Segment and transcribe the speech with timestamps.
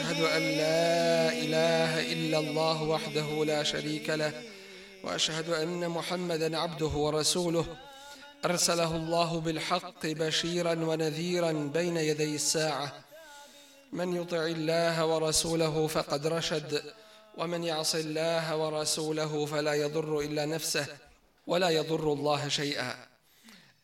[0.00, 4.32] وأشهد أن لا إله إلا الله وحده لا شريك له
[5.04, 7.66] وأشهد أن محمدا عبده ورسوله.
[8.44, 12.92] أرسله الله بالحق بشيرا ونذيرا بين يدي الساعة.
[13.92, 16.82] من يطع الله ورسوله فقد رشد
[17.36, 20.86] ومن يعص الله ورسوله فلا يضر إلا نفسه
[21.46, 22.94] ولا يضر الله شيئا.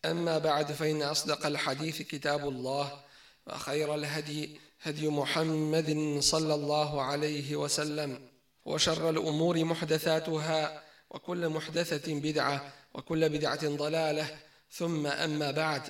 [0.05, 3.01] أما بعد فإن أصدق الحديث كتاب الله
[3.47, 8.20] وخير الهدي هدي محمد صلى الله عليه وسلم
[8.66, 14.28] وشر الأمور محدثاتها وكل محدثة بدعة وكل بدعة ضلالة
[14.72, 15.82] ثم أما بعد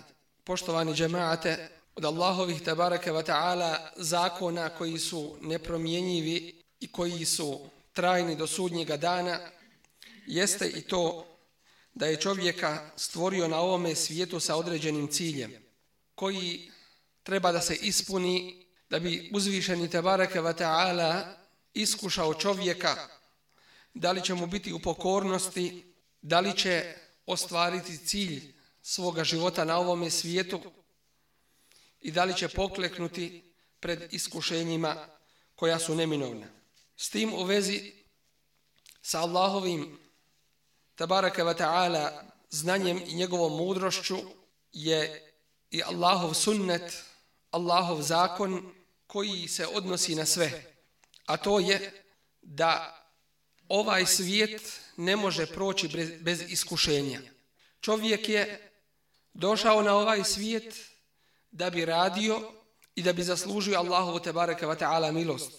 [0.43, 7.59] poštovani džemaate od Allahovih tabaraka wa ta'ala zakona koji su nepromjenjivi i koji su
[7.93, 9.39] trajni do sudnjega dana
[10.27, 11.25] jeste i to
[11.93, 15.53] da je čovjeka stvorio na ovome svijetu sa određenim ciljem
[16.15, 16.71] koji
[17.23, 21.34] treba da se ispuni da bi uzvišeni Tebareke wa ta'ala
[21.74, 23.08] iskušao čovjeka
[23.94, 26.94] da li će mu biti u pokornosti, da li će
[27.26, 30.60] ostvariti cilj svoga života na ovome svijetu
[32.00, 35.08] i da li će pokleknuti pred iskušenjima
[35.54, 36.46] koja su neminovna.
[36.96, 37.92] S tim u vezi
[39.02, 39.98] sa Allahovim
[40.94, 44.16] tabaraka wa ta'ala znanjem i njegovom mudrošću
[44.72, 45.32] je
[45.70, 47.02] i Allahov sunnet,
[47.50, 48.75] Allahov zakon
[49.16, 50.74] koji se odnosi na sve.
[51.26, 52.02] A to je
[52.42, 52.92] da
[53.68, 55.88] ovaj svijet ne može proći
[56.20, 57.20] bez, iskušenja.
[57.80, 58.72] Čovjek je
[59.34, 60.76] došao na ovaj svijet
[61.50, 62.52] da bi radio
[62.94, 65.52] i da bi zaslužio Allahu tebareke ve taala milost.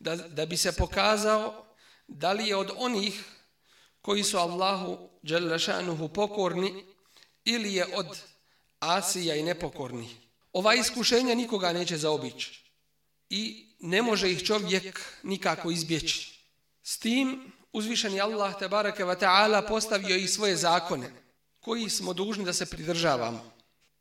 [0.00, 1.76] Da, da bi se pokazao
[2.08, 3.24] da li je od onih
[4.02, 6.84] koji su Allahu dželle šanuhu pokorni
[7.44, 8.18] ili je od
[8.80, 10.16] asija i nepokornih.
[10.52, 12.61] Ova iskušenja nikoga neće zaobići
[13.34, 16.38] i ne može ih čovjek nikako izbjeći.
[16.82, 21.10] S tim uzvišeni Allah tabaraka wa ta'ala postavio i svoje zakone
[21.60, 23.52] koji smo dužni da se pridržavamo.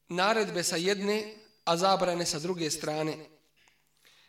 [0.07, 1.33] Naredbe sa jedne,
[1.65, 3.17] a zabrane sa druge strane.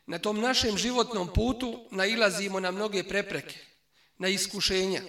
[0.07, 3.59] Na tom našem životnom putu nailazimo na mnoge prepreke,
[4.19, 5.03] na iskušenja.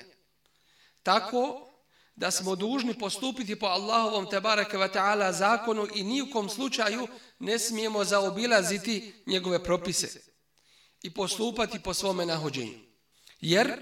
[1.03, 1.69] Tako
[2.16, 7.07] da smo dužni postupiti po Allahovom tebareke ve taala zakonu i ni u kom slučaju
[7.40, 10.22] ne smijemo zaobilaziti njegove propise
[11.01, 12.79] i postupati po svome nahođenju.
[13.41, 13.74] Jer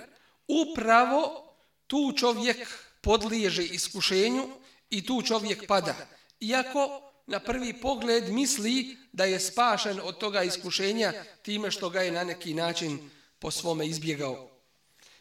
[0.48, 1.54] upravo
[1.88, 2.68] tu čovjek
[3.02, 4.50] podliježe iskušenju
[4.90, 5.96] i tu čovjek pada.
[6.40, 12.12] Iako na prvi pogled misli da je spašen od toga iskušenja time što ga je
[12.12, 13.10] na neki način
[13.40, 14.50] po svome izbjegao.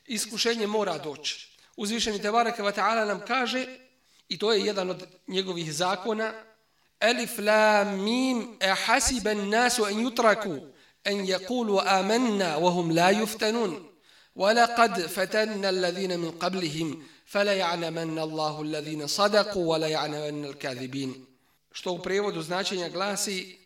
[0.06, 1.49] Iskušenje mora doći
[1.79, 3.65] Uzvišeni Tebareke wa ta'ala nam kaže,
[4.29, 6.33] i to je jedan od njegovih zakona,
[6.99, 10.57] Alif la mim e hasiben nasu en jutraku
[11.03, 13.95] en jakulu amanna wahum la yuftanun.
[14.35, 21.25] ولقد فتنا الذين من قبلهم فلا يعلمن الله الذين صدقوا ولا يعلمن الكاذبين
[21.71, 23.57] što u prevodu značenja glasi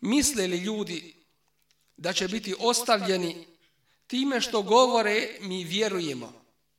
[0.00, 1.14] misle li ljudi
[1.96, 3.46] da će biti ostavljeni
[4.06, 6.32] time što govore mi vjerujemo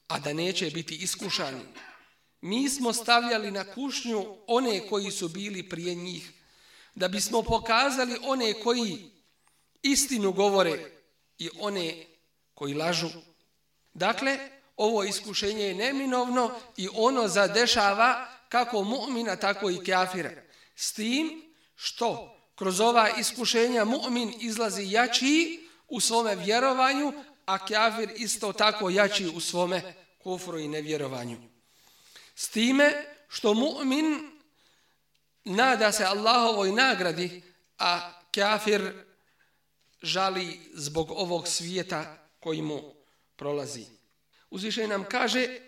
[0.08, 1.64] a da neće biti iskušani.
[2.40, 6.32] Mi smo stavljali na kušnju one koji su bili prije njih,
[6.94, 9.10] da bismo pokazali one koji
[9.82, 10.90] istinu govore
[11.38, 12.06] i one
[12.54, 13.08] koji lažu.
[13.94, 14.38] Dakle,
[14.76, 20.30] ovo iskušenje je neminovno i ono zadešava kako mu'mina, tako i kafira.
[20.76, 27.12] S tim što kroz ova iskušenja mu'min izlazi jači u svome vjerovanju,
[27.45, 29.93] a kafir isto tako jači u svome
[30.23, 31.37] kufru i nevjerovanju.
[32.35, 34.31] S time što mu'min
[35.45, 37.41] nada se Allahovoj nagradi,
[37.77, 38.93] a kafir
[40.01, 42.93] žali zbog ovog svijeta koji mu
[43.35, 43.85] prolazi.
[44.49, 45.59] Uzvišaj nam kaže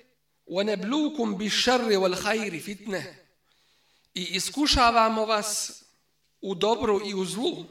[0.47, 3.03] وَنَبْلُوكُمْ بِشَرِّ وَالْحَيْرِ فِتْنَ
[4.13, 5.84] I iskušavamo vas
[6.41, 7.66] u dobru i u zlu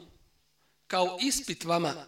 [0.87, 2.07] kao ispit vama.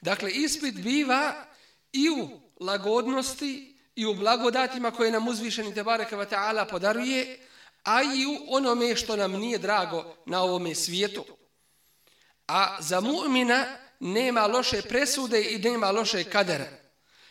[0.00, 1.46] Dakle, ispit biva
[1.92, 2.28] i u
[2.60, 7.38] lagodnosti i u blagodatima koje nam uzvišeni Tebareke wa ta'ala podaruje,
[7.82, 11.24] a i u onome što nam nije drago na ovome svijetu.
[12.46, 13.64] A za mu'mina
[14.00, 16.66] nema loše presude i nema loše kadera.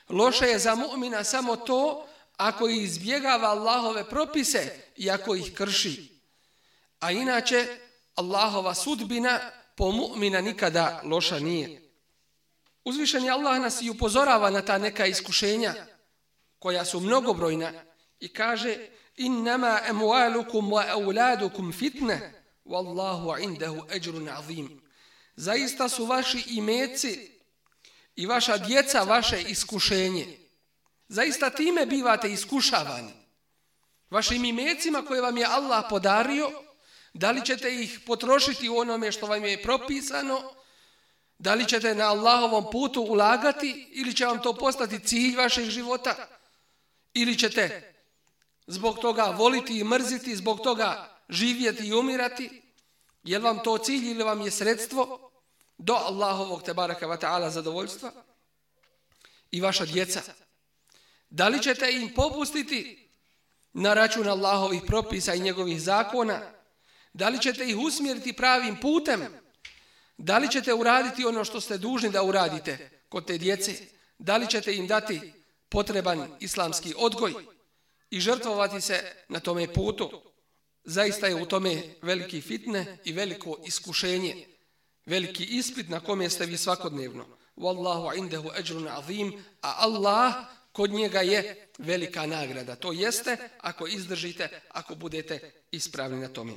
[0.09, 2.07] Loše je za mu'mina samo to
[2.37, 6.19] ako izbjegava Allahove propise i ako ih krši.
[6.99, 7.67] A inače,
[8.15, 9.39] Allahova sudbina
[9.75, 11.88] po mu'mina nikada loša nije.
[12.83, 15.73] Uzvišeni Allah nas i upozorava na ta neka iskušenja
[16.59, 17.71] koja su mnogobrojna
[18.19, 18.77] i kaže
[19.15, 22.33] innama emualukum wa euladukum fitne
[22.65, 24.81] wallahu indahu ajrun azim.
[25.35, 27.39] zaista su vaši imeci
[28.15, 30.37] i vaša djeca vaše iskušenje.
[31.07, 33.13] Zaista time bivate iskušavani.
[34.09, 36.51] Vašim imecima koje vam je Allah podario,
[37.13, 40.53] da li ćete ih potrošiti u onome što vam je propisano,
[41.39, 46.15] da li ćete na Allahovom putu ulagati ili će vam to postati cilj vašeg života,
[47.13, 47.93] ili ćete
[48.67, 52.61] zbog toga voliti i mrziti, zbog toga živjeti i umirati,
[53.23, 55.31] je vam to cilj ili vam je sredstvo
[55.77, 58.11] do Allahovog te baraka wa ta'ala zadovoljstva
[59.51, 60.21] i vaša djeca.
[61.29, 63.09] Da li ćete im popustiti
[63.73, 66.41] na račun Allahovih propisa i njegovih zakona?
[67.13, 69.38] Da li ćete ih usmjeriti pravim putem?
[70.19, 73.73] Da li ćete uraditi ono što ste dužni da uradite kod te djece?
[74.17, 75.33] Da li ćete im dati
[75.69, 77.33] potreban islamski odgoj
[78.09, 80.21] i žrtvovati se na tome putu?
[80.83, 84.47] Zaista je u tome veliki fitne i veliko iskušenje,
[85.05, 87.25] veliki ispit na kome ste vi svakodnevno.
[87.57, 90.33] Wallahu indahu ajrun azim, a Allah
[90.71, 92.75] kod njega je velika nagrada.
[92.75, 96.53] To jeste ako izdržite, ako budete ispravni na tome.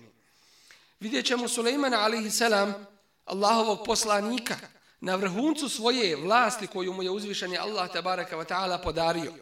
[1.01, 2.87] Vidjet ćemo Sulejmana alaihi selam
[3.25, 4.57] Allahovog poslanika,
[5.01, 9.35] na vrhuncu svoje vlasti koju mu je uzvišen je Allah tabaraka wa ta'ala podario.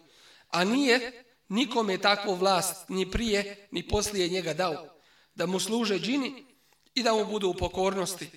[0.51, 4.87] A nije nikome takvu vlast ni prije ni poslije njega dao.
[5.35, 6.45] Da mu služe džini
[6.95, 8.31] i da mu budu u pokornosti.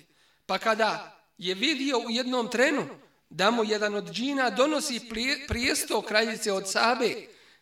[0.46, 2.86] Pa kada je vidio u jednom trenu
[3.30, 5.00] da mu jedan od džina donosi
[5.48, 7.14] prijesto kraljice od Sabe,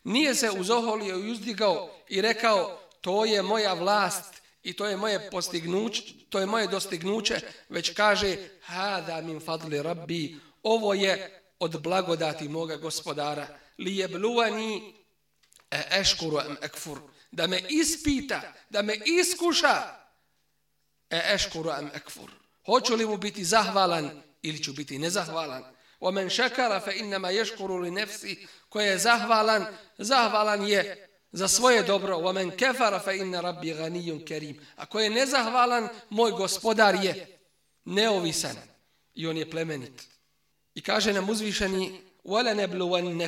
[0.03, 4.32] nije se uzoholio i uzdigao i rekao to je moja vlast
[4.63, 10.35] i to je moje postignuće, to je moje dostignuće, već kaže hada min fadli rabbi,
[10.63, 14.93] ovo je od blagodati moga gospodara, li je bluvani
[15.71, 16.99] e eškuru em ekfur,
[17.31, 20.03] da me ispita, da me iskuša,
[21.09, 22.31] e eškuru em ekfur.
[22.65, 25.63] Hoću li mu biti zahvalan ili ću biti nezahvalan?
[25.99, 29.65] O men šekara fe innama ješkuru li nefsi, koje je zahvalan,
[29.97, 32.17] zahvalan je za svoje dobro.
[32.17, 34.59] O men kefara fa inna rabbi ganijun karim.
[34.75, 37.39] A koje je nezahvalan, moj gospodar je
[37.85, 38.55] neovisan
[39.15, 40.07] i on je plemenit.
[40.75, 43.21] I kaže nam uzvišeni, wala nebluvan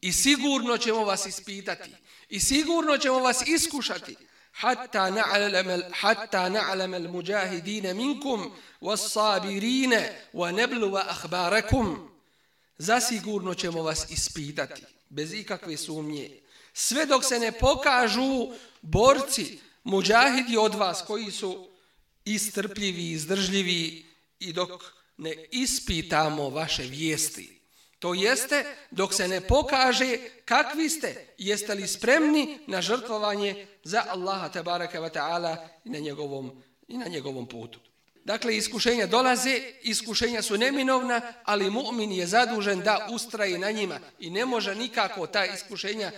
[0.00, 1.90] I sigurno ćemo vas ispitati.
[2.28, 4.16] I sigurno ćemo vas iskušati.
[4.52, 10.02] Hatta na'lam hatta na'lam al-mujahidin minkum was-sabirin
[10.34, 12.08] wa nabluwa akhbarakum.
[12.78, 16.41] Zasigurno ćemo vas ispitati bez ikakve sumnje.
[16.72, 18.52] Sve dok se ne pokažu
[18.82, 21.68] borci, muđahidi od vas koji su
[22.24, 24.06] istrpljivi, izdržljivi
[24.38, 24.82] i dok
[25.16, 27.62] ne ispitamo vaše vijesti.
[27.98, 34.48] To jeste dok se ne pokaže kakvi ste, jeste li spremni na žrtvovanje za Allaha
[34.48, 37.78] tabaraka wa ta'ala i na njegovom i na njegovom putu.
[38.24, 44.30] Dakle, iskušenja dolaze, iskušenja su neminovna, ali mu'min je zadužen da ustraje na njima i
[44.30, 46.12] ne može nikako ta iskušenja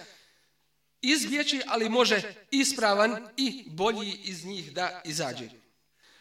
[1.05, 5.49] izbjeći, ali može ispravan i bolji iz njih da izađe.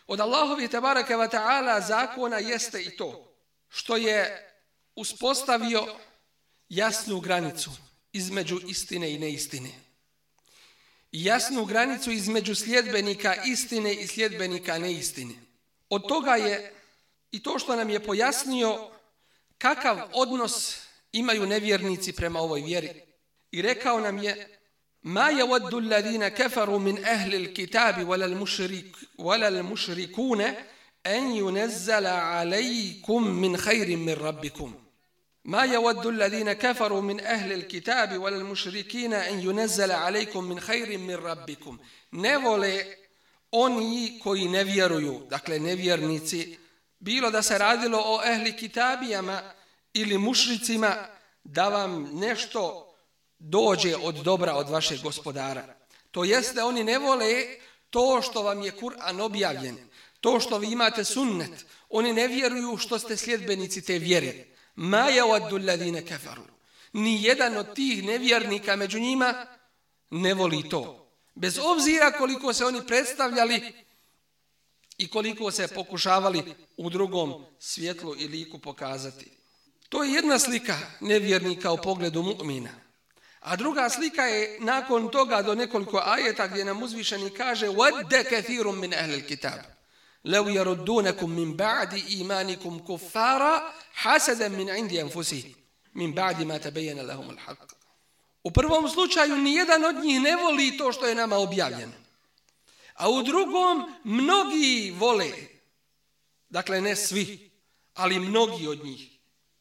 [0.08, 3.36] Od Allahovi tabaraka wa ta'ala zakona jeste i to,
[3.70, 4.50] što je
[4.96, 5.88] uspostavio
[6.70, 7.72] jasnu granicu
[8.14, 9.70] između istine i neistine.
[11.12, 15.34] Jasnu granicu između sljedbenika istine i sljedbenika neistine.
[15.90, 16.74] Od toga je
[17.32, 18.90] i to što nam je pojasnio
[19.58, 20.78] kakav odnos
[21.12, 23.02] imaju nevjernici prema ovoj vjeri.
[23.52, 24.60] I rekao nam je
[25.03, 30.55] Ma je waddu alladhina kafaru min ahli al-kitabi wala al-mushrik wala al-mushrikuna
[31.05, 34.89] an yunazzala alaykum min khayrin min rabbikum.
[35.49, 41.15] ما يود الذين كفروا من أهل الكتاب ولا المشركين أن ينزل عليكم من خير من
[41.15, 41.79] ربكم
[42.13, 42.85] نvolي
[43.53, 46.59] oni koji ne vjeruju, dakle nevjernici,
[46.99, 49.43] bilo da se radilo o ehli kitabijama
[49.95, 50.97] ili mušricima,
[51.45, 52.82] da vam nešto
[53.44, 55.76] dođe od dobra od vašeg gospodara.
[56.12, 57.46] To jeste, oni ne vole
[57.90, 59.78] to što vam je Kur'an objavljen,
[60.22, 61.66] to što vi imate sunnet.
[61.90, 64.46] Oni ne vjeruju što ste sljedbenici te vjere.
[64.76, 66.44] Ma je oddu ladine kafaru.
[66.94, 69.46] Ni jedan od tih nevjernika među njima
[70.10, 71.10] ne voli to.
[71.36, 73.74] Bez obzira koliko se oni predstavljali
[74.98, 76.44] i koliko se pokušavali
[76.78, 79.32] u drugom svjetlu i liku pokazati.
[79.90, 82.83] To je jedna slika nevjernika u pogledu mu'mina.
[83.43, 88.73] A druga slika je nakon toga do nekoliko ajeta gdje nam uzvišeni kaže وَدَّ كَثِيرٌ
[88.73, 89.79] مِنْ أَهْلِ الْكِتَابِ
[90.25, 95.53] لو يردونكم من بعد إيمانكم كفارا حسدا من عند أنفسهم
[95.95, 97.79] من بعد ما تبين لهم الحق
[98.43, 101.93] U prvom slučaju ni jedan od njih ne voli to što je nama objavljeno.
[102.95, 105.33] A u drugom mnogi vole
[106.51, 107.51] dakle ne svi,
[107.95, 109.12] ali mnogi od njih,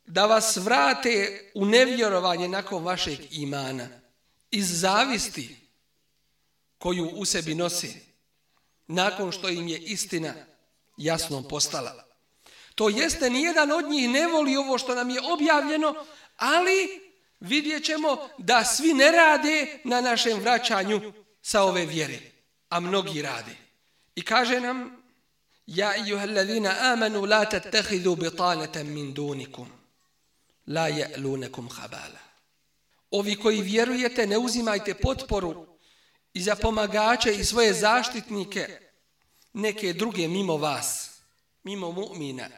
[0.04, 3.88] da vas vrate u nevjerovanje nakon vašeg imana,
[4.50, 5.56] iz zavisti
[6.78, 7.94] koju u sebi nosi,
[8.87, 10.35] nakon što im je istina
[10.97, 12.04] jasno postala.
[12.75, 15.94] To jeste, nijedan od njih ne voli ovo što nam je objavljeno,
[16.37, 17.00] ali
[17.40, 22.18] vidjet ćemo da svi ne rade na našem vraćanju sa ove vjere,
[22.68, 23.56] a mnogi rade.
[24.14, 25.02] I kaže nam,
[25.66, 25.94] Ja
[26.37, 29.82] ladina amanu la tattehidu bitanatan min dunikum
[30.66, 32.21] la je'lunekum khabala.
[33.11, 35.66] Ovi koji vjerujete ne uzimajte potporu
[36.35, 38.78] i za pomagače i svoje zaštitnike
[39.52, 41.11] neke druge mimo vas,
[41.62, 42.49] mimo mu'mina.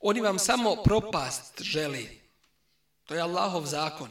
[0.00, 2.20] Oni vam samo propast želi.
[3.04, 4.10] To je Allahov zakon.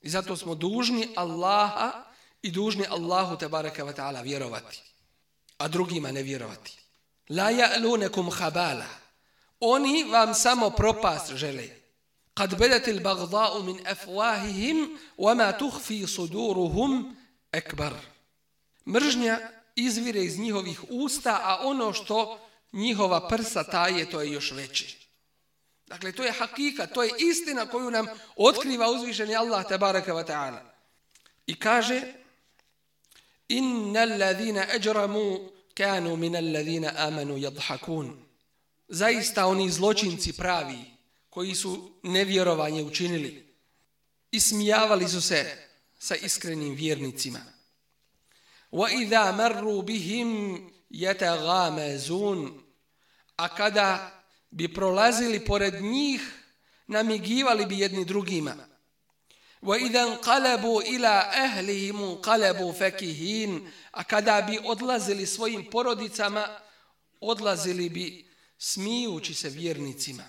[0.00, 2.04] I zato smo dužni Allaha
[2.42, 4.82] i dužni Allahu te baraka wa ta'ala vjerovati.
[5.58, 6.78] A drugima ne vjerovati.
[7.28, 8.99] La ja'lunekum habala.
[9.60, 11.68] Oni vam samo propast žele.
[12.34, 17.16] Kad bedatil bagda'u min afwahihim, wama tuhfi suduruhum
[17.52, 17.92] ekbar.
[18.86, 19.38] Mržnja
[19.76, 22.38] izvire iz njihovih usta, a ono što
[22.72, 24.96] njihova prsa taje, to je još veće.
[25.86, 30.60] Dakle, to je hakika, to je istina koju nam otkriva uzvišeni Allah tabaraka wa ta'ala.
[31.46, 32.12] I kaže,
[33.48, 38.29] inna alladhina ajramu kanu min alladhina amanu yadhakun.
[38.92, 40.84] Zaista oni zločinci pravi,
[41.28, 43.56] koji su nevjerovanje učinili,
[44.30, 45.68] ismijavali su se
[45.98, 47.40] sa iskrenim vjernicima.
[48.72, 52.50] Wa idha marru bihim yataghamazun.
[53.36, 56.20] A kada bi prolazili pored njih,
[56.86, 58.54] namigivali bi jedni drugima.
[59.62, 63.70] Wa idan qalabu ila ahlihim qalabu fakihin.
[63.90, 66.58] A kada bi odlazili svojim porodicama,
[67.20, 70.23] odlazili bi smijući se vjernicima.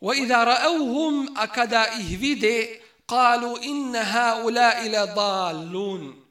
[0.00, 6.24] Wa idha ra'awhum a kada ih vide, qalu inna haula ila dallun.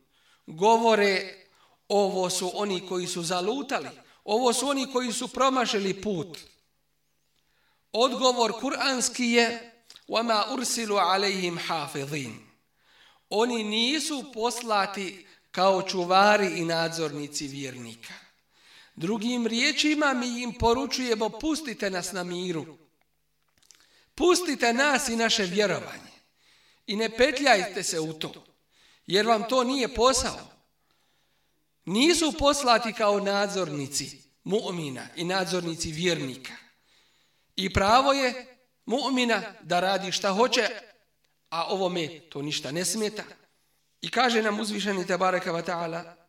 [0.47, 1.45] Govore
[1.87, 3.89] ovo su oni koji su zalutali.
[4.23, 6.37] Ovo su oni koji su promašili put.
[7.91, 9.73] Odgovor kuranski je
[10.07, 12.33] وَمَا أُرْسِلُوا عَلَيْهِمْ حَافِظِينَ
[13.29, 18.13] Oni nisu poslati kao čuvari i nadzornici vjernika.
[18.94, 22.78] Drugim riječima mi im poručujemo pustite nas na miru.
[24.14, 26.12] Pustite nas i naše vjerovanje.
[26.86, 28.44] I ne petljajte se u to.
[29.06, 30.48] Jer vam to nije posao.
[31.84, 36.52] Nisu poslati kao nadzornici mu'mina i nadzornici vjernika.
[37.56, 40.68] I pravo je mu'mina da radi šta hoće,
[41.50, 43.24] a ovome to ništa ne smeta.
[44.00, 46.21] I kaže nam uzvišeni tabaraka wa ta'ala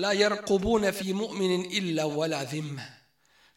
[0.00, 2.86] La jarqubune fi mu'minin illa wala dhimma.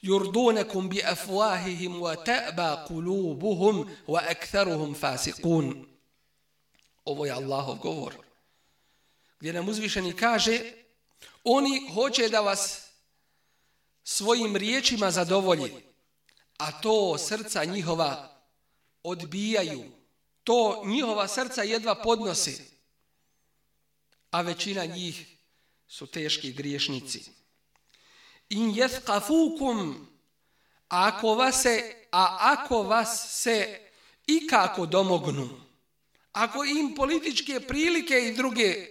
[0.01, 5.87] Yurdunakum bi afwahihim wa ta'ba qulubuhum wa aktharuhum fasiqun.
[7.05, 8.13] Ovo je Allahov govor.
[9.39, 10.61] Gdje nam uzvišeni kaže
[11.43, 12.87] oni hoće da vas
[14.03, 15.71] svojim riječima zadovolji,
[16.57, 18.41] a to srca njihova
[19.03, 19.83] odbijaju.
[20.43, 22.51] To njihova srca jedva podnose.
[24.31, 25.32] A većina njih
[25.92, 27.24] su teški griješnici.
[28.48, 30.08] In jethkafukum,
[30.88, 33.80] ako vas se, a ako vas se
[34.26, 35.48] i kako domognu,
[36.32, 38.86] ako im političke prilike i druge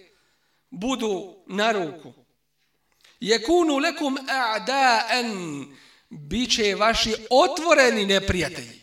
[0.70, 2.12] budu na ruku,
[3.20, 5.64] jekunu lekum a'da'an,
[6.10, 8.78] bit će vaši otvoreni neprijatelji.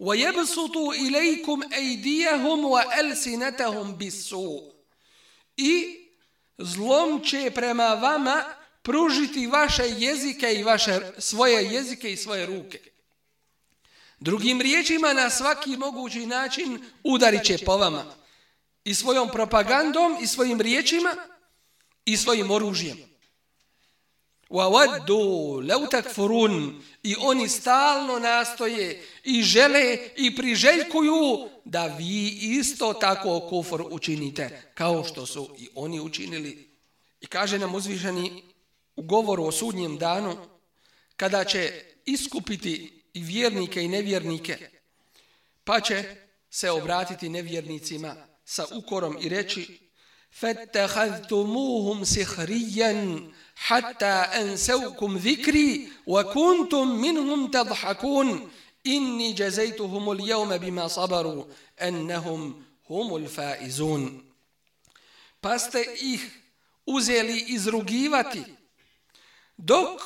[0.00, 4.34] وَيَبْسُطُوا إِلَيْكُمْ أَيْدِيَهُمْ وَأَلْسِنَتَهُمْ بِسُّ
[5.56, 5.99] I
[6.60, 8.44] zlom će prema vama
[8.82, 12.80] pružiti vaše jezike i vaše svoje jezike i svoje ruke.
[14.18, 18.04] Drugim riječima na svaki mogući način udarit će po vama.
[18.84, 21.16] I svojom propagandom, i svojim riječima,
[22.04, 23.16] i svojim oružjem.
[24.50, 33.40] وَوَدُّوا لَوْ تَكْفُرُونَ I oni stalno nastoje i žele i priželjkuju da vi isto tako
[33.48, 36.68] kufr učinite kao što su i oni učinili.
[37.20, 38.42] I kaže nam uzvišeni
[38.96, 40.36] u govoru o sudnjem danu
[41.16, 44.70] kada će iskupiti i vjernike i nevjernike
[45.64, 46.16] pa će
[46.50, 49.80] se obratiti nevjernicima sa ukorom i reći
[50.40, 52.92] فَتَّخَذْتُمُوهُمْ سِحْرِيًّا
[53.56, 58.50] حتى أنسوكم ذكري وكنتم منهم تضحكون
[58.83, 61.47] inni jazaytuhum al-yawma bima sabaru
[61.79, 64.23] annahum humul faizun.
[65.41, 66.21] Pa ste ih
[66.85, 68.43] uzeli izrugivati.
[69.57, 70.01] Dok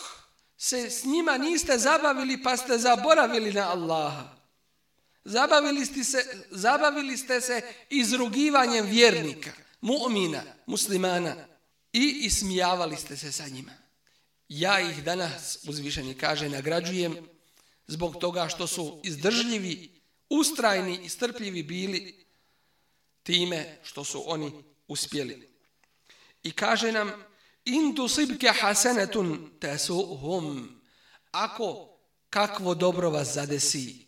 [0.57, 4.35] se s njima niste zabavili pa ste zaboravili na Allaha.
[5.25, 9.51] Zabavili ste se zabavili ste se izrugivanjem vjernika
[9.81, 11.35] mu'mina muslimana
[11.93, 13.71] i ismijavali ste se sa njima.
[14.49, 17.34] Ja ih danas uzvišeni kaže nagrađujem
[17.87, 22.25] zbog toga što su izdržljivi, ustrajni i strpljivi bili
[23.23, 24.51] time što su oni
[24.87, 25.49] uspjeli.
[26.43, 27.11] I kaže nam,
[27.65, 30.81] in tusibke hasenetun tesuhum,
[31.31, 31.97] ako
[32.29, 34.07] kakvo dobro vas zadesi,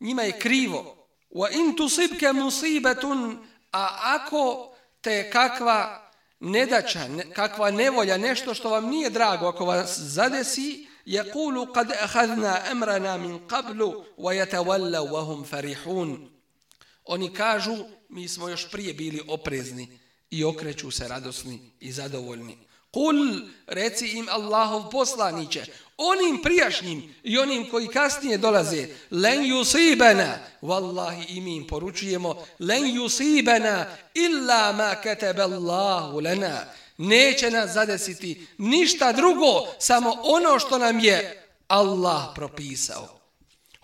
[0.00, 1.08] njima je krivo.
[1.30, 6.10] Wa in tusibke musibetun, a ako te kakva
[6.40, 13.17] nedača, kakva nevolja, nešto što vam nije drago, ako vas zadesi, يقول قد أخذنا أمرنا
[13.17, 16.29] من قبل ويتولوا وهم فرحون
[17.09, 17.75] Oni kažu,
[18.09, 19.99] mi smo još prije bili oprezni
[20.31, 22.57] i okreću se radosni i zadovoljni.
[22.91, 23.15] Kul,
[23.67, 25.65] reci im Allahov poslaniće,
[25.97, 32.83] onim prijašnjim i onim koji kasnije dolaze, len yusibana, wallahi i mi im poručujemo, len
[32.83, 36.65] yusibana illa ma kataba Allahu lana.
[37.04, 43.20] Neće nas zadesiti ništa drugo, samo ono što nam je Allah propisao.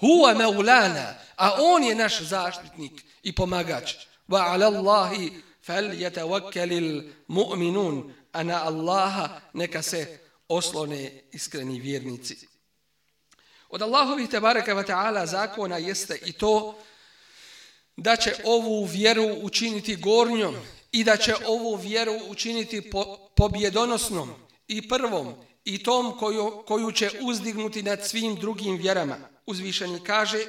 [0.00, 3.94] Huwa maulana, a on je naš zaštitnik i pomagač.
[4.28, 5.32] Wa ala Allahi
[5.62, 12.48] fel jetavakkelil mu'minun ana Allaha neka se oslone iskreni vjernici.
[13.68, 16.78] Od Allahovih tebareka wa ta'ala zakona jeste i to
[17.96, 20.56] da će ovu vjeru učiniti gornjom
[20.91, 24.33] i da će ovu vjeru učiniti po, pobjedonosnom
[24.67, 25.33] i prvom
[25.65, 29.17] i tom koju, koju će uzdignuti nad svim drugim vjerama.
[29.45, 30.45] Uzvišeni kaže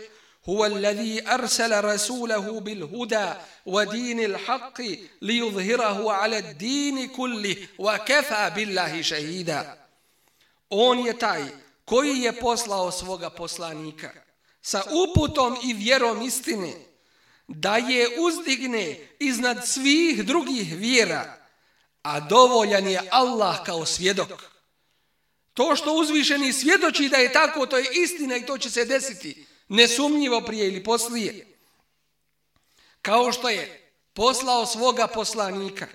[0.49, 3.33] هو الذي أرسل رسوله بالهدى
[3.67, 4.81] ودين الحق
[5.23, 9.85] ليظهره على الدين كله وكفى بالله شهيدا
[10.71, 11.43] On je taj
[11.85, 14.11] koji je poslao svoga poslanika
[14.63, 16.75] sa uputom i vjerom istine
[17.50, 21.38] da je uzdigne iznad svih drugih vjera,
[22.02, 24.30] a dovoljan je Allah kao svjedok.
[25.54, 29.46] To što uzvišeni svjedoči da je tako, to je istina i to će se desiti
[29.68, 31.58] nesumnjivo prije ili poslije.
[33.02, 35.88] Kao što je poslao svoga poslanika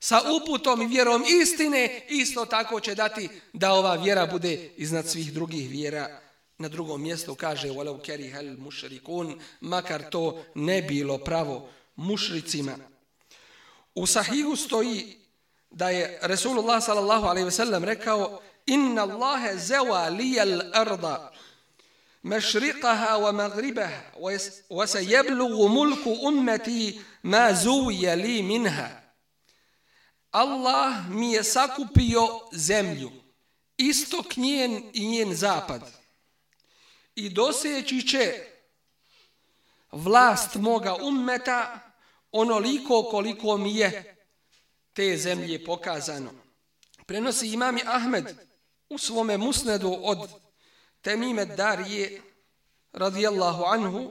[0.00, 5.32] sa uputom i vjerom istine, isto tako će dati da ova vjera bude iznad svih
[5.32, 6.27] drugih vjera.
[6.57, 12.77] Na drugom mjestu kaže walau karihal mushrikun makar to ne bilo pravo mušricima.
[13.95, 15.17] U sahihu stoji
[15.71, 21.31] da je Resulullah sallallahu alejhi ve sellem rekao inna Allaha zawa liyal arda
[22.23, 24.11] مشرقها ومغربها
[24.69, 29.03] وسيبلغ ملك أمتي ما زوي لي منها
[30.33, 33.11] Allah mi je sakupio zemlju,
[33.77, 35.81] istok njen i njen zapad.
[37.18, 38.34] I doseći će
[39.92, 41.80] vlast moga ummeta
[42.32, 44.16] onoliko koliko mi je
[44.92, 46.30] te zemlje pokazano.
[47.06, 48.36] Prenosi imami Ahmed
[48.88, 50.30] u svome musnedu od
[51.00, 52.22] Temime Darije
[52.92, 54.10] radijallahu anhu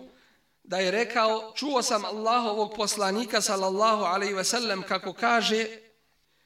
[0.63, 5.67] da je rekao čuo sam Allahovog poslanika sallallahu alaihi ve sellem kako kaže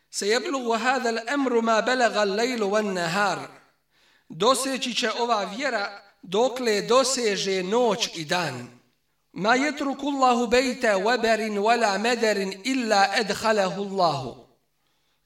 [0.09, 3.39] se jeblugu hada l'emru ma belaga l'lejlu van nahar
[4.29, 8.67] doseći će ova vjera dokle doseže noć i dan
[9.33, 14.35] ma jetruku Allahu bejta weberin wala mederin illa edhalahu Allahu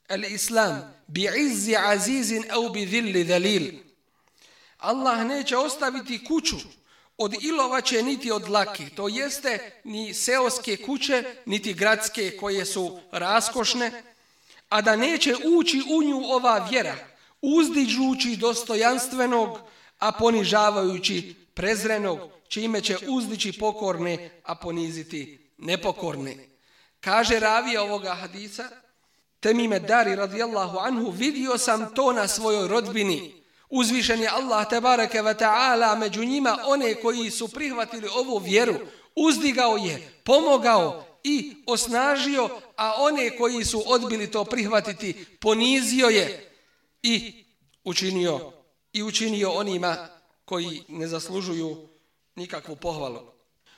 [0.09, 3.85] al-islam bi'izzi azizin au bi dhilli dhalil
[4.77, 6.55] Allah neće ostaviti kuću
[7.17, 8.89] od ilovače niti od lake.
[8.95, 14.03] To jeste ni seoske kuće, niti gradske koje su raskošne,
[14.69, 16.95] a da neće ući u nju ova vjera,
[17.41, 19.59] uzdižući dostojanstvenog,
[20.05, 26.37] a ponižavajući prezrenog, čime će uzdići pokorne, a poniziti nepokorne.
[26.99, 28.69] Kaže ravija ovoga hadisa,
[29.39, 35.33] Temime Dari radijallahu anhu, vidio sam to na svojoj rodbini, Uzvišen je Allah tebareke ve
[35.33, 38.75] ta'ala među njima one koji su prihvatili ovu vjeru,
[39.15, 46.51] uzdigao je, pomogao i osnažio, a one koji su odbili to prihvatiti, ponizio je
[47.03, 47.45] i
[47.83, 48.54] učinio
[48.95, 50.07] i učinio onima
[50.45, 51.89] koji ne zaslužuju
[52.35, 53.19] nikakvu pohvalu.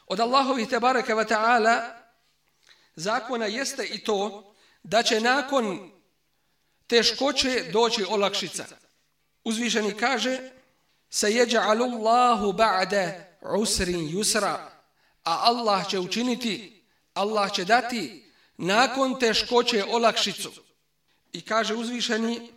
[0.07, 1.81] Od Allahovih tebareke ve ta'ala
[2.95, 4.53] zakona jeste i to
[4.83, 5.91] da će nakon
[6.87, 8.65] teškoće doći olakšica.
[9.43, 10.51] Uzvišeni kaže
[11.09, 13.11] se jeđa'alu Allahu ba'da
[13.59, 14.57] usrin yusra
[15.23, 20.51] a Allah će učiniti Allah će dati nakon teškoće olakšicu
[21.33, 22.56] i kaže uzvišeni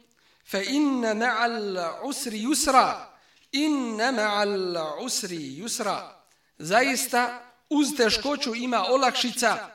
[0.51, 3.07] Fe inna ma'al usri yusra.
[3.53, 6.11] Inna ma'al usri yusra.
[6.59, 9.69] Zaista uz teškoću ima olakšica.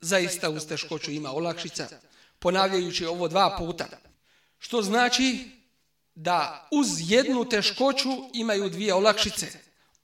[0.00, 1.88] Zaista uz teškoću ima olakšica.
[2.38, 3.86] Ponavljajući ovo dva puta.
[4.58, 5.50] Što znači
[6.14, 9.46] da uz jednu teškoću imaju dvije olakšice.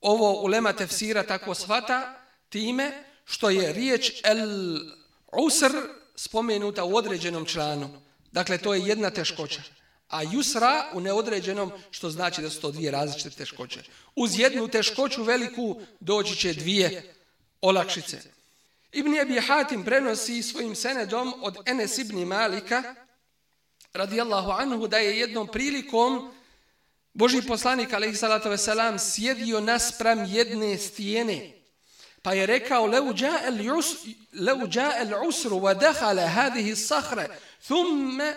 [0.01, 4.79] Ovo ulema tefsira tako svata time što je riječ el
[5.33, 5.73] usr
[6.16, 8.03] spomenuta u određenom članu.
[8.33, 9.62] Dakle, to je jedna teškoća.
[10.09, 13.83] A yusra u neodređenom, što znači da su to dvije različite teškoće.
[14.16, 17.14] Uz jednu teškoću veliku doći će dvije
[17.61, 18.23] olakšice.
[18.92, 22.95] Ibn Abi Hatim prenosi svojim senedom od Enes ibn Malika,
[23.92, 26.33] radijallahu anhu, da je jednom prilikom
[27.14, 31.62] Boži poslanik, alaihi salatu wasalam, sjedio naspram jedne stijene.
[32.23, 33.15] Pa je rekao, leu
[34.73, 37.29] ja el usru wa dehala hadihi sahre,
[37.67, 38.35] thumme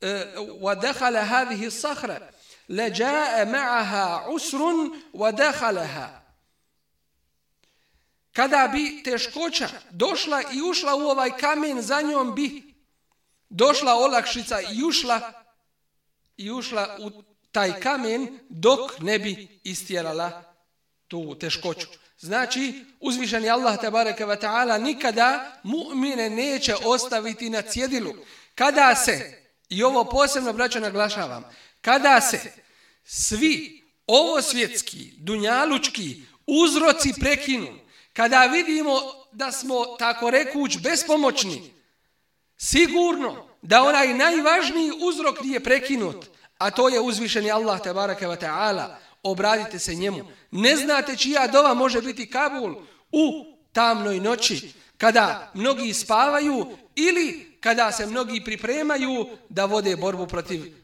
[0.00, 0.26] eh,
[0.60, 2.20] wa dehala hadihi sahre,
[2.68, 6.20] le jae ma'aha usrun wa dehalaha.
[8.32, 12.74] Kada bi teškoća došla i ušla u ovaj kamen, za njom bi
[13.48, 15.32] došla olakšica i ušla
[16.36, 17.10] i ušla u
[17.52, 20.42] taj kamen dok ne bi istjerala
[21.08, 21.86] tu teškoću.
[22.20, 28.14] Znači, uzvišeni Allah tabaraka wa ta'ala nikada mu'mine neće ostaviti na cjedilu.
[28.54, 31.44] Kada se, i ovo posebno braćo naglašavam,
[31.80, 32.52] kada se
[33.04, 37.78] svi ovo svjetski, dunjalučki uzroci prekinu,
[38.12, 39.00] kada vidimo
[39.32, 41.72] da smo tako rekuć bespomoćni,
[42.56, 46.26] sigurno da onaj najvažniji uzrok nije prekinut,
[46.58, 50.24] a to je uzvišeni Allah tabaraka wa ta'ala, obradite se njemu.
[50.50, 52.74] Ne znate čija dova može biti Kabul
[53.12, 60.74] u tamnoj noći, kada mnogi spavaju ili kada se mnogi pripremaju da vode borbu protiv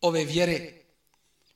[0.00, 0.72] ove vjere.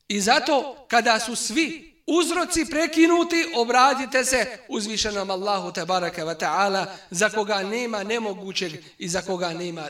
[0.09, 7.31] I zato kada su svi uzroci prekinuti, obratite se uzvišenom Allahu tabaraka wa ta'ala za
[7.31, 9.89] koga nema nemogućeg i za koga nema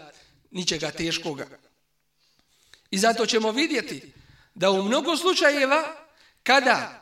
[0.51, 1.47] ničega teškoga.
[2.91, 4.13] I zato ćemo vidjeti
[4.55, 5.83] da u mnogo slučajeva
[6.43, 7.02] kada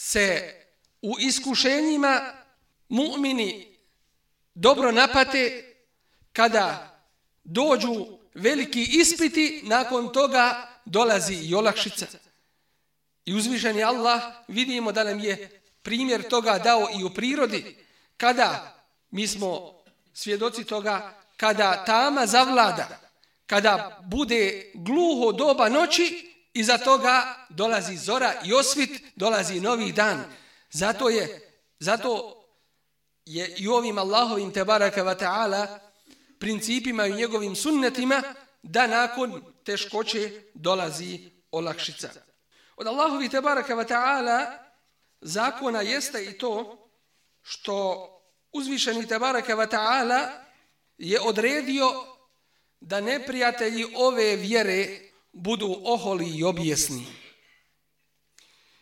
[0.00, 0.54] se
[1.02, 2.32] u iskušenjima
[2.88, 3.78] mu'mini
[4.54, 5.74] dobro napate,
[6.32, 7.00] kada
[7.44, 12.06] dođu veliki ispiti, nakon toga dolazi i olakšica.
[13.24, 17.76] I uzvišeni Allah vidimo da nam je primjer toga dao i u prirodi,
[18.16, 18.78] kada
[19.10, 19.82] mi smo
[20.14, 23.00] svjedoci toga, kada tama zavlada,
[23.46, 30.24] kada bude gluho doba noći, iza toga dolazi zora i osvit, dolazi novi dan.
[30.70, 32.44] Zato je, zato
[33.24, 35.78] je i ovim Allahovim tebaraka wa ta'ala
[36.38, 38.22] principima i njegovim sunnetima
[38.62, 42.10] da nakon teškoće dolazi olakšica.
[42.76, 44.58] Od Allahovi tebaraka wa ta'ala
[45.20, 46.78] zakona jeste i to
[47.42, 48.08] što
[48.52, 50.28] uzvišeni tebaraka wa ta'ala
[50.98, 51.88] je odredio
[52.80, 55.07] da neprijatelji ove vjere
[55.38, 57.06] budu oholi i objesni.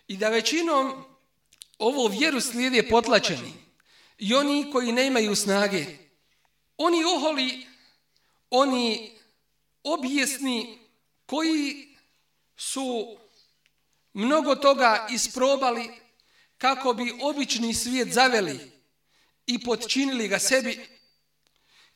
[0.09, 1.05] I da većinom
[1.79, 3.53] ovo vjeru slijede potlačeni.
[4.19, 5.85] I oni koji ne imaju snage.
[6.77, 7.67] Oni oholi,
[8.51, 9.13] oni
[9.83, 10.79] objesni
[11.27, 11.89] koji
[12.57, 13.17] su
[14.13, 15.91] mnogo toga isprobali
[16.59, 18.71] kako bi obični svijet zaveli
[19.47, 20.97] i podčinili ga sebi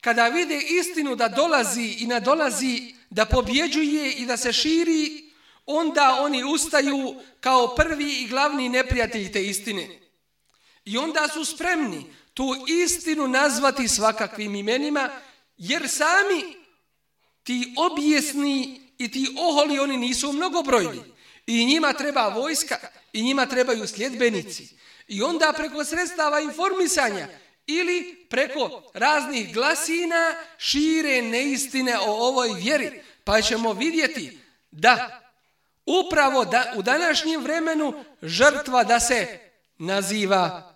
[0.00, 5.30] kada vide istinu da dolazi i nadolazi, da pobjeđuje i da se širi,
[5.66, 10.00] onda oni ustaju kao prvi i glavni neprijatelji te istine.
[10.84, 15.10] I onda su spremni tu istinu nazvati svakakvim imenima,
[15.56, 16.56] jer sami
[17.42, 21.02] ti objesni i ti oholi, oni nisu mnogobrojni.
[21.46, 22.78] I njima treba vojska,
[23.12, 24.68] i njima trebaju sljedbenici.
[25.08, 27.28] I onda preko sredstava informisanja,
[27.78, 33.02] ili preko raznih glasina šire neistine o ovoj vjeri.
[33.24, 34.38] Pa ćemo vidjeti
[34.70, 35.20] da
[35.86, 39.38] upravo da u današnjem vremenu žrtva da se
[39.78, 40.74] naziva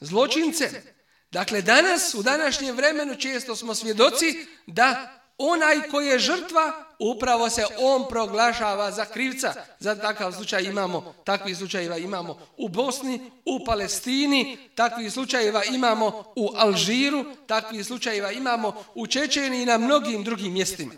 [0.00, 0.82] zločince.
[1.30, 7.64] Dakle, danas, u današnjem vremenu često smo svjedoci da onaj koji je žrtva, upravo se
[7.78, 9.54] on proglašava za krivca.
[9.78, 16.50] Za takav slučaj imamo, takvi slučajeva imamo u Bosni, u Palestini, takvi slučajeva imamo u
[16.56, 20.94] Alžiru, takvi slučajeva imamo u Čečeni i na mnogim drugim mjestima.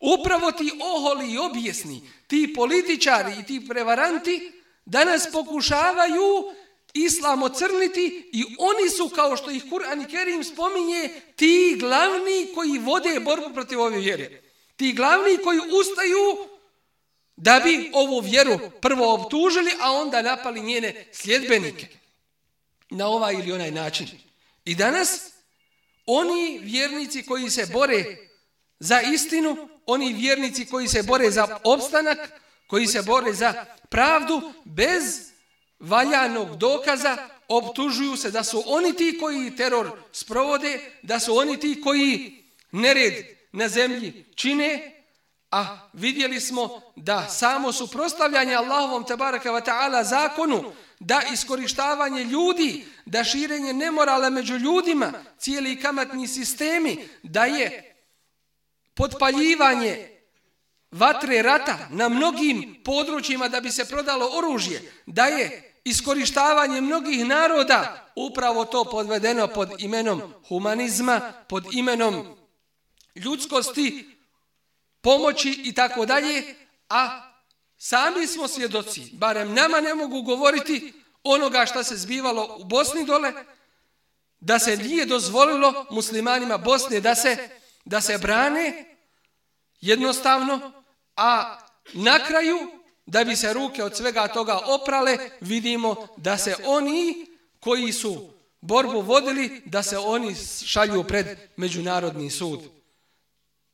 [0.00, 4.52] Upravo ti oholi i objesni, ti političari i ti prevaranti
[4.84, 6.52] danas pokušavaju
[6.94, 12.78] islam ocrniti i oni su, kao što ih Kur'an i Kerim spominje, ti glavni koji
[12.78, 14.49] vode borbu protiv ove vjere.
[14.80, 16.48] Ti glavni koji ustaju
[17.36, 21.86] da bi ovu vjeru prvo obtužili, a onda napali njene sljedbenike
[22.90, 24.08] na ovaj ili onaj način.
[24.64, 25.32] I danas
[26.06, 28.04] oni vjernici koji se bore
[28.78, 32.18] za istinu, oni vjernici koji se bore za opstanak,
[32.66, 35.02] koji se bore za pravdu, bez
[35.78, 41.80] valjanog dokaza, optužuju se da su oni ti koji teror sprovode, da su oni ti
[41.80, 44.96] koji nered na zemlji čine,
[45.50, 53.24] a vidjeli smo da samo suprostavljanje Allahovom tabaraka wa ta'ala zakonu, da iskorištavanje ljudi, da
[53.24, 57.96] širenje nemorala među ljudima, cijeli kamatni sistemi, da je
[58.94, 60.08] podpaljivanje
[60.90, 68.10] vatre rata na mnogim područjima da bi se prodalo oružje, da je iskorištavanje mnogih naroda
[68.16, 72.39] upravo to podvedeno pod imenom humanizma, pod imenom
[73.14, 74.16] ljudskosti,
[75.00, 76.54] pomoći i tako dalje,
[76.88, 77.32] a
[77.78, 80.92] sami smo svjedoci, barem nama ne mogu govoriti
[81.24, 83.32] onoga što se zbivalo u Bosni dole,
[84.40, 87.48] da se nije dozvolilo muslimanima Bosne da se,
[87.84, 88.96] da se brane
[89.80, 90.72] jednostavno,
[91.16, 91.58] a
[91.92, 92.58] na kraju,
[93.06, 97.26] da bi se ruke od svega toga oprale, vidimo da se oni
[97.60, 102.79] koji su borbu vodili, da se oni šalju pred Međunarodni sud.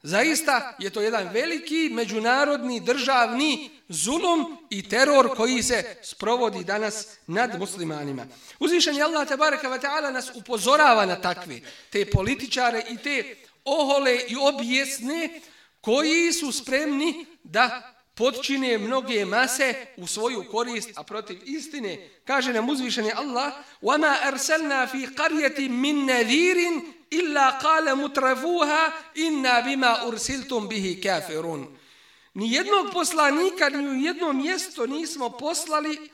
[0.05, 7.60] Zaista je to jedan veliki međunarodni državni zulum i teror koji se sprovodi danas nad
[7.60, 8.25] muslimanima.
[8.60, 14.19] Uzvišen je Allah tabaraka wa ta'ala nas upozorava na takve, te političare i te ohole
[14.27, 15.41] i objesne
[15.81, 22.10] koji su spremni da podčine mnoge mase u svoju korist, a protiv istine.
[22.25, 29.98] Kaže nam uzvišeni Allah, وَمَا أَرْسَلْنَا فِي قَرْيَةٍ مِّن نَذِيرٍ illa kale mutrafuha inna bima
[30.06, 31.78] ursiltum bihi kafirun.
[32.34, 36.10] Ni jednog poslanika ni u jedno mjesto nismo poslali,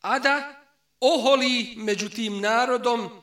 [0.00, 0.64] a da
[1.00, 3.22] oholi među tim narodom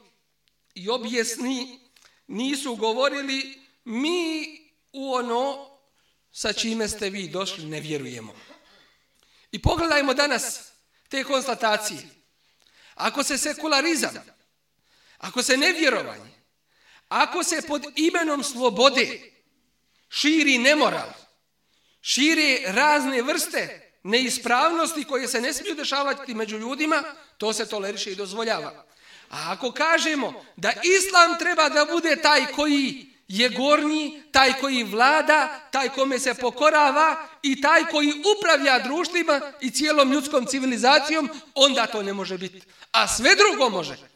[0.75, 1.79] i objesni
[2.27, 4.45] nisu govorili mi
[4.93, 5.71] u ono
[6.31, 8.33] sa čime ste vi došli ne vjerujemo.
[9.51, 10.71] I pogledajmo danas
[11.09, 11.99] te konstatacije.
[12.95, 14.15] Ako se sekularizam,
[15.17, 16.30] ako se nevjerovanje,
[17.11, 19.19] ako se pod imenom slobode
[20.09, 21.09] širi nemoral,
[22.01, 27.03] širi razne vrste neispravnosti koje se ne smiju dešavati među ljudima,
[27.37, 28.85] to se toleriše i dozvoljava.
[29.29, 35.59] A ako kažemo da islam treba da bude taj koji je gornji, taj koji vlada,
[35.71, 42.03] taj kome se pokorava i taj koji upravlja društvima i cijelom ljudskom civilizacijom, onda to
[42.03, 42.61] ne može biti.
[42.91, 44.10] A sve drugo može.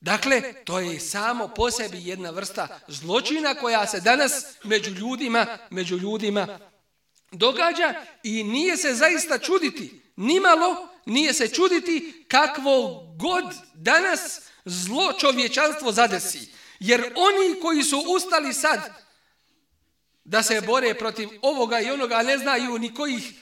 [0.00, 5.96] Dakle, to je samo po sebi jedna vrsta zločina koja se danas među ljudima, među
[5.96, 6.58] ljudima
[7.32, 15.92] događa i nije se zaista čuditi, nimalo nije se čuditi kakvo god danas zlo čovječanstvo
[15.92, 16.48] zadesi.
[16.80, 18.80] Jer oni koji su ustali sad
[20.24, 23.32] da se bore protiv ovoga i onoga, ne znaju ni kojih,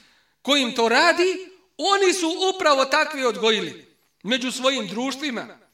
[0.41, 5.64] kojim to radi, oni su upravo takvi odgojili među svojim društvima.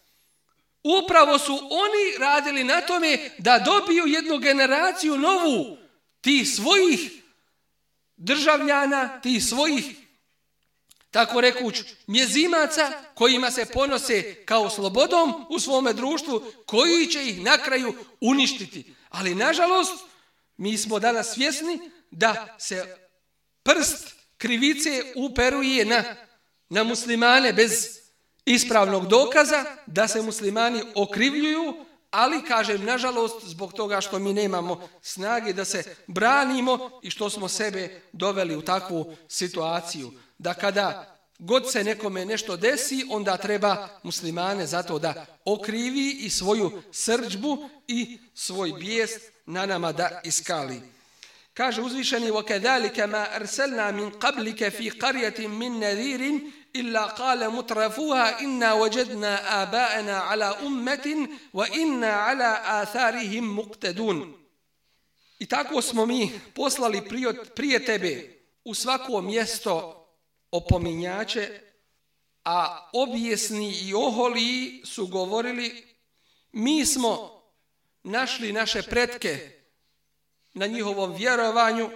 [0.83, 5.77] Upravo su oni radili na tome da dobiju jednu generaciju novu
[6.21, 7.11] ti svojih
[8.17, 9.85] državljana, ti svojih
[11.11, 11.75] tako rekuć,
[12.07, 18.93] mjezimaca kojima se ponose kao slobodom u svome društvu, koji će ih na kraju uništiti.
[19.09, 19.93] Ali, nažalost,
[20.57, 21.79] mi smo danas svjesni
[22.11, 22.97] da se
[23.63, 26.03] prst krivice uperuje na,
[26.69, 28.00] na muslimane bez
[28.44, 35.52] ispravnog dokaza, da se muslimani okrivljuju, ali, kažem, nažalost, zbog toga što mi nemamo snage
[35.52, 41.84] da se branimo i što smo sebe doveli u takvu situaciju da kada god se
[41.84, 49.10] nekome nešto desi, onda treba muslimane zato da okrivi i svoju srđbu i svoj bijes
[49.46, 50.82] na nama da iskali.
[51.54, 56.40] Kaže uzvišeni وَكَذَلِكَ مَا أَرْسَلْنَا مِنْ قَبْلِكَ فِي قَرْيَةٍ مِنْ نَذِيرٍ
[56.76, 62.50] إِلَّا قَالَ مُتْرَفُوهَا إِنَّا وَجَدْنَا آبَاءَنَا عَلَى أُمَّةٍ وَإِنَّا عَلَى
[62.82, 64.32] آثَارِهِمْ مُقْتَدُونَ
[65.38, 67.02] I tako smo mi poslali
[67.54, 70.06] prije tebe u svako mjesto
[70.50, 71.60] opominjače,
[72.44, 75.86] a objesni i oholi su govorili
[76.52, 77.42] mi smo
[78.02, 79.50] našli naše pretke
[80.54, 81.90] na njihovom vjerovanju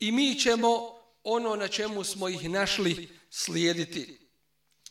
[0.00, 4.19] i mi ćemo ono na čemu smo ih našli slijediti.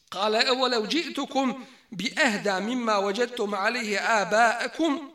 [0.08, 5.12] Kale evo lev džitukum bi ehda mimma vođetum alihi abaakum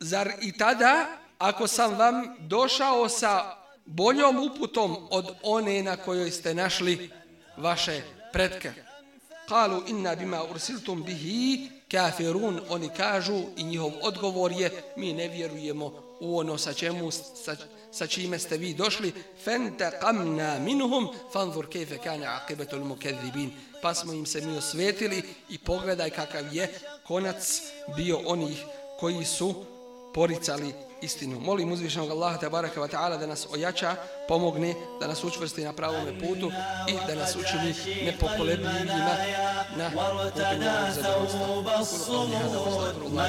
[0.00, 1.06] zar i tada
[1.38, 7.10] ako sam vam došao sa boljom uputom od one na kojoj ste našli
[7.56, 8.02] vaše
[8.32, 8.72] pretke.
[9.48, 12.60] Kalu inna bima ursiltum bihi kafirun.
[12.68, 15.86] Oni kažu i njihov odgovor je mi ne vjerujemo
[16.20, 17.56] u ono sa čemu sa,
[17.96, 19.12] sa čime ste vi došli
[19.44, 23.50] fentaqamna minhum fanzur kayfa kana aqibatu mukaththibin
[23.82, 26.68] pa smo im se mi osvetili i pogledaj kakav je
[27.06, 27.62] konac
[27.96, 28.64] bio onih
[29.00, 29.64] koji su
[30.14, 31.40] poricali istinu.
[31.40, 33.96] Molim uzvišenog Allaha te baraka wa ta'ala da nas ojača,
[34.28, 36.52] pomogne, da nas učvrsti na pravom putu
[36.88, 39.16] i da nas učini nepokolebljivima
[39.76, 40.40] na putu
[42.28, 43.26] njegovog zadovoljstva.